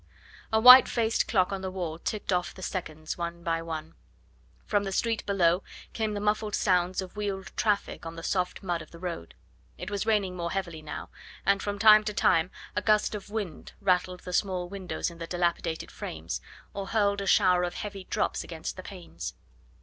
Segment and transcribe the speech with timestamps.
[0.51, 3.93] A white faced clock on the wall ticked off the seconds one by one.
[4.65, 5.61] From the street below
[5.93, 9.35] came the muffled sounds of wheeled traffic on the soft mud of the road;
[9.77, 11.09] it was raining more heavily now,
[11.45, 15.27] and from time to time a gust of wind rattled the small windows in their
[15.27, 16.41] dilapidated frames,
[16.73, 19.35] or hurled a shower of heavy drops against the panes.